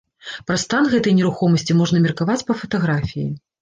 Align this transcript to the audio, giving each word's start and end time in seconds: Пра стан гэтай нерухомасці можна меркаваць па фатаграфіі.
Пра 0.47 0.57
стан 0.63 0.89
гэтай 0.93 1.15
нерухомасці 1.19 1.79
можна 1.85 2.05
меркаваць 2.09 2.43
па 2.53 2.61
фатаграфіі. 2.63 3.33